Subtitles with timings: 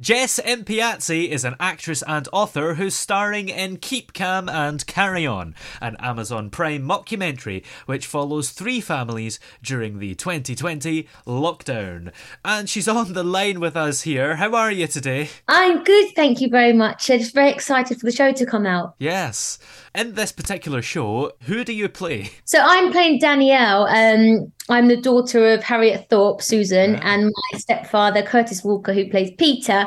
[0.00, 5.54] Jess Impiazzi is an actress and author who's starring in Keep Calm and Carry On,
[5.78, 12.12] an Amazon Prime mockumentary which follows three families during the 2020 lockdown.
[12.42, 14.36] And she's on the line with us here.
[14.36, 15.28] How are you today?
[15.48, 17.10] I'm good, thank you very much.
[17.10, 18.94] I'm just very excited for the show to come out.
[18.98, 19.58] Yes.
[19.94, 22.30] In this particular show, who do you play?
[22.46, 23.86] So I'm playing Danielle.
[23.86, 29.32] Um, I'm the daughter of Harriet Thorpe, Susan, and my stepfather, Curtis Walker, who plays
[29.36, 29.86] Peter.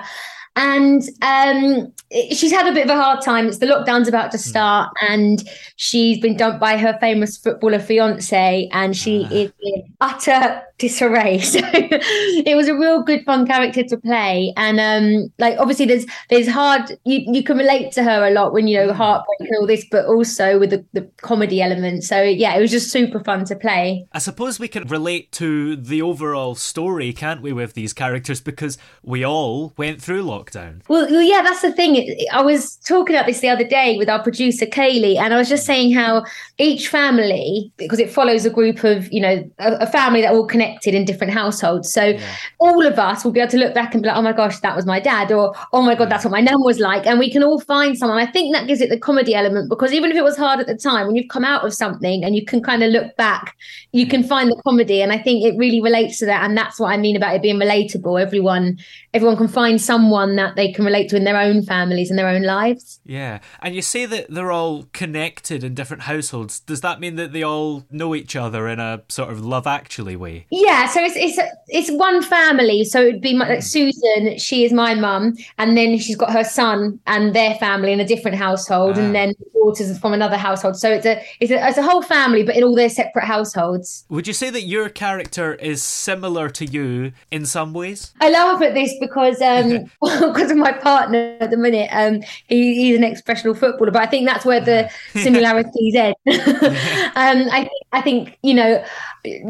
[0.56, 1.92] And um,
[2.32, 3.48] she's had a bit of a hard time.
[3.48, 5.44] It's the lockdown's about to start, and
[5.78, 11.40] she's been dumped by her famous footballer fiance, and she is in utter disarray.
[11.54, 14.54] So it was a real good, fun character to play.
[14.58, 16.98] And um, like, obviously, there's there's hard.
[17.06, 19.86] You you can relate to her a lot when you know heartbreak and all this,
[19.90, 22.04] but also with the, the comedy element.
[22.04, 24.08] So yeah, it was just super fun to play.
[24.12, 28.78] I suppose we can relate to the overall story, can't we, with these characters because
[29.04, 30.82] we all went through lockdown.
[30.88, 32.16] Well, yeah, that's the thing.
[32.32, 35.50] I was talking about this the other day with our producer Kaylee, and I was
[35.50, 36.26] just saying how
[36.58, 40.48] each family, because it follows a group of, you know, a, a family that all
[40.74, 41.92] connected in different households.
[41.92, 42.18] So
[42.60, 44.60] all of us will be able to look back and be like, oh my gosh,
[44.60, 47.20] that was my dad, or oh my god, that's what my nan was like, and
[47.20, 48.18] we can all find someone.
[48.18, 50.68] I think that gives it the comedy element because even if it was hard at
[50.68, 53.56] the time, when you've come out of something and you can kind of look back,
[53.92, 56.80] you can find the comedy, and I think it really relates to that, and that's
[56.80, 58.22] what I mean about it being relatable.
[58.22, 58.78] Everyone,
[59.14, 62.28] everyone can find someone that they can relate to in their own families and their
[62.28, 63.00] own lives.
[63.06, 63.40] Yeah.
[63.62, 66.60] And you say that they're all connected in different households.
[66.60, 70.16] Does that mean that they all know each other in a sort of love actually
[70.16, 70.46] way?
[70.56, 72.84] Yeah, so it's it's it's one family.
[72.86, 74.38] So it'd be my, like Susan.
[74.38, 78.06] She is my mum, and then she's got her son and their family in a
[78.06, 80.78] different household, and then daughters are from another household.
[80.78, 84.06] So it's a it's a it's a whole family, but in all their separate households.
[84.10, 88.14] Would you say that your character is similar to you in some ways?
[88.22, 91.90] I laugh at this because um because of my partner at the minute.
[91.92, 96.16] Um, he, he's an ex-professional footballer, but I think that's where the similarities end.
[96.28, 98.86] um, I I think you know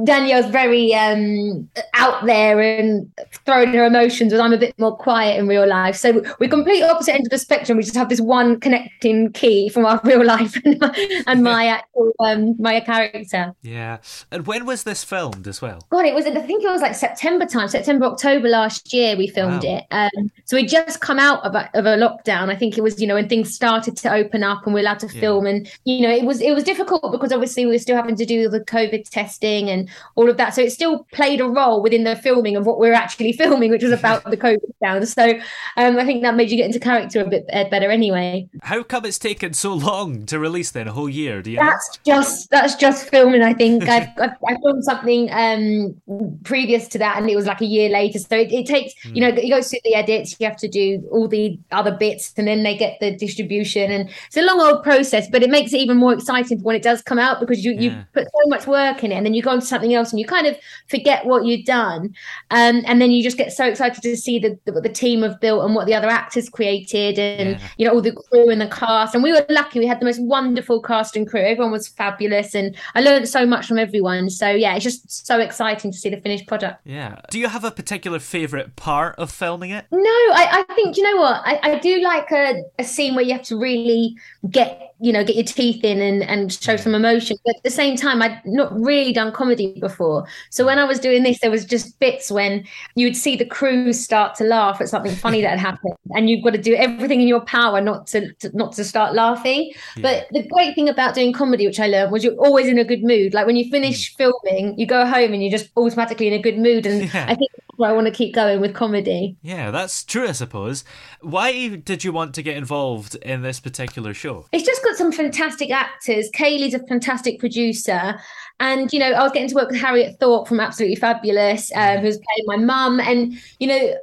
[0.03, 3.11] Danielle's very um out there and
[3.45, 5.95] throwing her emotions, and I'm a bit more quiet in real life.
[5.95, 7.77] So we're complete opposite end of the spectrum.
[7.77, 11.65] We just have this one connecting key from our real life and my, and my
[11.67, 13.53] actual um my character.
[13.61, 13.97] Yeah.
[14.31, 15.85] And when was this filmed as well?
[15.89, 16.25] God, it was.
[16.25, 19.15] I think it was like September time, September, October last year.
[19.17, 19.77] We filmed Wow.
[19.77, 19.83] it.
[19.91, 22.49] Um, so we just come out of a, of a lockdown.
[22.49, 24.99] I think it was, you know, when things started to open up and we're allowed
[24.99, 25.45] to film.
[25.45, 28.25] And you know, it was it was difficult because obviously we were still having to
[28.25, 30.53] do the COVID testing and all of that.
[30.53, 33.71] So it still played a role within the filming of what we are actually filming,
[33.71, 35.05] which was about the COVID down.
[35.05, 35.39] So
[35.77, 38.47] um, I think that made you get into character a bit uh, better anyway.
[38.61, 41.41] How come it's taken so long to release then, a whole year?
[41.41, 41.65] Do you know?
[41.65, 43.41] That's just that's just filming.
[43.41, 47.61] I think I've, I've I filmed something um previous to that, and it was like
[47.61, 48.19] a year later.
[48.19, 51.07] So it, it takes you know you go through the edits, you have to do
[51.11, 54.83] all the other bits, and then they get the distribution, and it's a long old
[54.83, 55.29] process.
[55.29, 57.95] But it makes it even more exciting when it does come out because you you
[58.13, 60.19] put so much work in it, and then you go on to something else, and
[60.19, 60.57] you kind of
[60.89, 62.13] forget what you've done,
[62.51, 65.21] um, and then you just get so excited to see the the, what the team
[65.21, 67.67] have built and what the other actors created, and Yeah.
[67.77, 69.13] you know all the crew and the cast.
[69.15, 71.41] And we were lucky; we had the most wonderful cast and crew.
[71.41, 74.29] Everyone was fabulous, and I learned so much from everyone.
[74.29, 76.81] So yeah, it's just so exciting to see the finished product.
[76.85, 77.19] Yeah.
[77.29, 79.85] Do you have a particular favourite part of filming it?
[79.91, 83.23] No, I, I think you know what I, I do like a, a scene where
[83.23, 84.15] you have to really
[84.49, 87.69] get you know get your teeth in and and show some emotion but at the
[87.69, 91.51] same time i'd not really done comedy before so when i was doing this there
[91.51, 92.63] was just bits when
[92.95, 96.29] you would see the crew start to laugh at something funny that had happened and
[96.29, 99.71] you've got to do everything in your power not to, to not to start laughing
[100.01, 102.85] but the great thing about doing comedy which i learned was you're always in a
[102.85, 104.17] good mood like when you finish mm.
[104.17, 107.25] filming you go home and you're just automatically in a good mood and Yeah.
[107.27, 110.31] i think that's why i want to keep going with comedy Yeah, that's true, I
[110.31, 110.83] suppose.
[111.21, 114.45] Why did you want to get involved in this particular show?
[114.51, 116.29] It's just got some fantastic actors.
[116.33, 118.19] Kaylee's a fantastic producer.
[118.59, 121.97] And, you know, I was getting to work with Harriet Thorpe from Absolutely Fabulous, um,
[121.99, 122.99] who's playing my mum.
[123.01, 123.93] And, you know,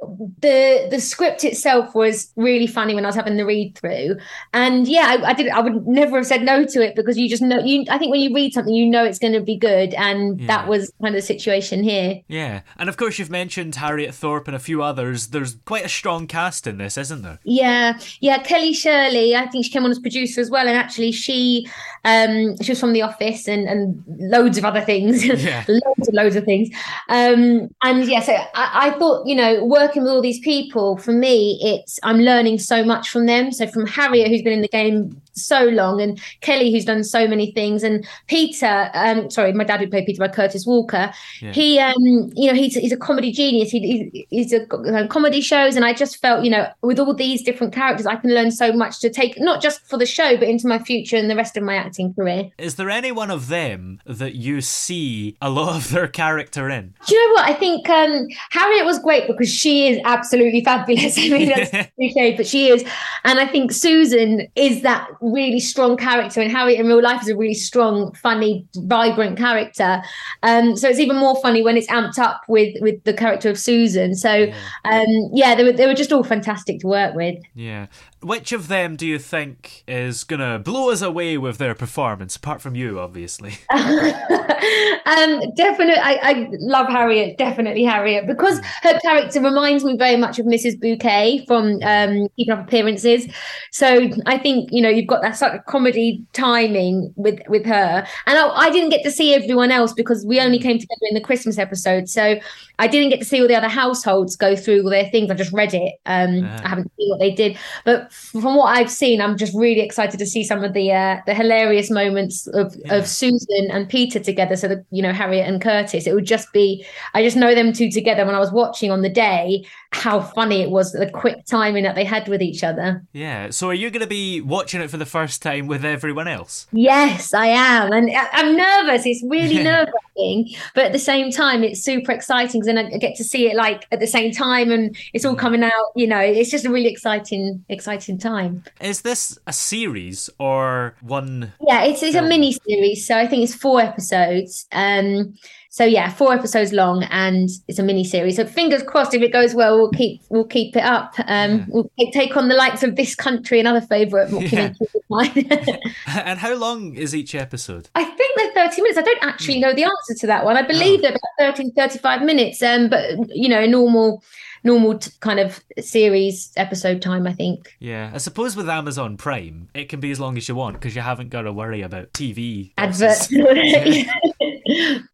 [0.41, 4.17] the the script itself was really funny when I was having the read through.
[4.53, 7.27] And yeah, I, I did I would never have said no to it because you
[7.27, 9.93] just know you I think when you read something, you know it's gonna be good.
[9.95, 10.47] And Yeah.
[10.47, 12.21] that was kind of the situation here.
[12.27, 15.27] Yeah, and of course you've mentioned Harriet Thorpe and a few others.
[15.29, 17.39] There's quite a strong cast in this, isn't there?
[17.43, 18.37] Yeah, yeah.
[18.43, 21.67] Kelly Shirley, I think she came on as producer as well, and actually she,
[22.05, 24.03] um, she was from The Office and and
[24.41, 25.63] loads of other things, Yeah.
[25.67, 26.69] loads and loads of things.
[27.09, 28.47] Um, and yeah, so I,
[28.87, 32.83] I thought, you know, working with all these people for me, it's I'm learning so
[32.83, 33.51] much from them.
[33.51, 37.27] So from Harriet, who's been in the game so long, and Kelly, who's done so
[37.27, 41.11] many things, and Peter, um, sorry, my dad who played Peter by Curtis Walker.
[41.41, 41.51] Yeah.
[41.53, 41.93] He, um,
[42.35, 43.69] you know, he's he's a comedy genius.
[43.71, 47.13] He, he he's a uh, comedy shows, and I just felt, you know, with all
[47.13, 50.35] these different characters, I can learn so much to take not just for the show,
[50.37, 52.51] but into my future and the rest of my acting career.
[52.57, 56.93] Is there any one of them that you see a lot of their character in?
[57.07, 57.49] Do you know what?
[57.49, 61.17] I think um, Harriet was great because she is absolutely fabulous.
[61.17, 62.83] I mean, that's cliche, but she is.
[63.23, 67.29] And I think Susan is that really strong character, and Harriet in real life is
[67.29, 70.01] a really strong, funny, vibrant character.
[70.43, 73.59] Um, so it's even more funny when it's amped up with with the character of
[73.59, 74.15] Susan.
[74.15, 74.51] So
[74.85, 77.35] um, yeah, they were they were just all fantastic to work with.
[77.53, 77.87] Yeah.
[78.21, 82.61] Which of them do you think is gonna blow us away with their performance, apart
[82.61, 83.53] from you, obviously?
[83.71, 87.37] um, definitely, I, I love Harriet.
[87.37, 90.79] Definitely Harriet because her character reminds me very much of Mrs.
[90.79, 93.27] Bouquet from um, Keeping Up Appearances.
[93.71, 98.05] So I think you know you've got that sort of comedy timing with with her,
[98.27, 101.15] and I, I didn't get to see everyone else because we only came together in
[101.15, 102.07] the Christmas episode.
[102.07, 102.39] So
[102.77, 105.31] I didn't get to see all the other households go through all their things.
[105.31, 105.95] I just read it.
[106.05, 106.61] Um, Ah.
[106.63, 110.19] I haven't seen what they did, but from what I've seen, I'm just really excited
[110.19, 112.95] to see some of the uh, the hilarious moments of Yeah.
[112.95, 114.55] of Susan and Peter together.
[114.55, 116.07] So the you know Harriet and Curtis.
[116.07, 118.25] It would just be I just know them two together.
[118.25, 121.95] When I was watching on the day, how funny it was the quick timing that
[121.95, 123.03] they had with each other.
[123.11, 123.49] Yeah.
[123.49, 126.67] So are you gonna be watching it for the first time with everyone else?
[126.71, 129.05] Yes, I am, and I'm nervous.
[129.05, 132.67] It's really nerve wracking, but at the same time, it's super exciting.
[132.67, 135.63] And I get to see it like at the same time, and it's all coming
[135.63, 135.91] out.
[135.95, 138.63] You know, it's just a really exciting, exciting time.
[138.79, 141.51] Is this a series or one?
[141.67, 144.67] Yeah, it's it's a mini series, so I think it's four episodes.
[144.71, 145.35] Um,
[145.73, 148.35] so yeah, four episodes long, and it's a mini series.
[148.35, 151.13] So fingers crossed, if it goes well, we'll keep we'll keep it up.
[151.27, 151.65] Um, Yeah.
[151.69, 154.29] we'll take- take on the likes of this country, another favourite
[155.09, 155.49] mine.
[156.07, 157.87] And how long is each episode?
[157.95, 158.99] I think they're 30 minutes.
[158.99, 160.57] I don't actually know the answer to that one.
[160.57, 162.61] I believe they're about 30, 35 minutes.
[162.61, 164.21] Um, but you know, a normal
[164.63, 167.75] normal t- kind of series episode time, I think.
[167.79, 170.95] Yeah, I suppose with Amazon Prime, it can be as long as you want because
[170.95, 173.27] you haven't got to worry about TV Adverts.
[173.35, 174.05] bosses.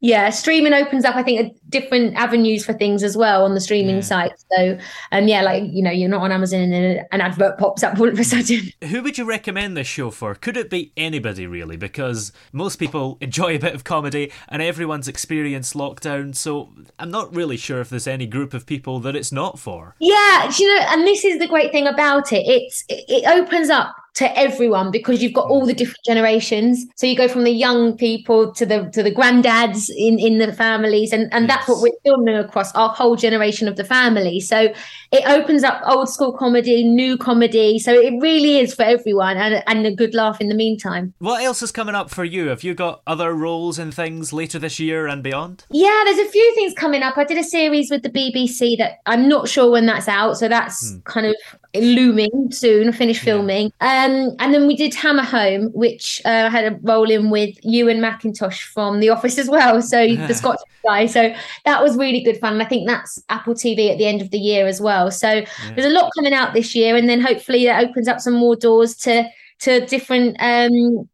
[0.02, 3.62] Yeah, streaming opens up, I think, a different avenues for things as well on the
[3.62, 4.02] streaming Yeah.
[4.02, 4.32] site.
[4.56, 4.78] So,
[5.12, 8.08] um, yeah, like you know, you're not on Amazon and an advert pops up all
[8.10, 8.72] of a sudden.
[8.90, 10.36] Who would you recommend this show for?
[10.36, 11.78] Could it be anybody really?
[11.78, 17.36] Because most people enjoy a bit of comedy and everyone's experienced lockdown, so I'm not
[17.36, 19.96] really sure if there's any group of people that it's not for.
[20.00, 22.44] Yeah, you know, and this is the great thing about it.
[22.48, 25.52] It's it, it opens up to everyone because you've got mm.
[25.52, 26.86] all the different generations.
[26.96, 30.52] So you go from the young people to the to the granddads in in the
[30.52, 34.40] families, and and that's what we're filming across our whole generation of the family.
[34.40, 34.74] So
[35.12, 37.78] it opens up old school comedy, new comedy.
[37.78, 41.14] So it really is for everyone, and and a good laugh in the meantime.
[41.20, 42.48] What else is coming up for you?
[42.48, 45.66] Have you got other roles and things later this year and beyond?
[45.70, 47.20] Yeah, there's a few things coming up.
[47.20, 50.48] I did a series with the BBC that I'm not sure when that's out, so
[50.48, 51.00] that's hmm.
[51.02, 51.36] kind of
[51.76, 52.92] looming soon.
[52.92, 57.10] Finish filming, um, and then we did Hammer Home, which uh, I had a role
[57.10, 59.82] in with Ewen MacIntosh from The Office as well.
[59.82, 61.06] So the Scottish guy.
[61.06, 61.34] So
[61.66, 62.54] that was really good fun.
[62.54, 65.12] And I think that's Apple TV at the end of the year as well.
[65.12, 65.44] So
[65.76, 68.56] there's a lot coming out this year, and then hopefully that opens up some more
[68.56, 69.28] doors to
[69.60, 70.72] to different um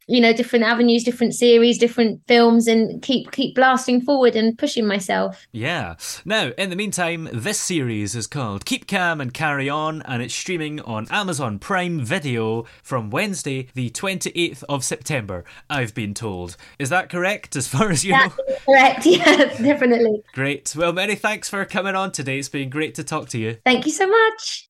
[0.08, 4.86] you know different avenues different series different films and keep keep blasting forward and pushing
[4.86, 5.96] myself Yeah.
[6.26, 10.34] Now, in the meantime, this series is called Keep Calm and Carry On, and it's
[10.34, 16.58] streaming on Amazon Prime Video from Wednesday, the 28th of September, I've been told.
[16.80, 18.32] Is that correct, as far as you know?
[18.48, 20.74] That's correct yeah definitely Great.
[20.76, 22.40] Well, many thanks for coming on today.
[22.40, 23.58] It's been great to talk to you.
[23.66, 24.70] thank you so much